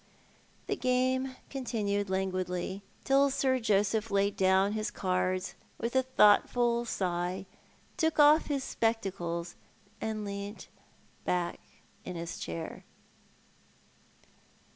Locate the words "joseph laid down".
3.59-4.71